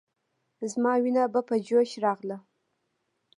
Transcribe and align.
زما 0.71 0.93
وينه 1.03 1.23
به 1.33 1.41
په 1.47 1.55
جوش 1.67 1.89
راغله. 2.05 2.37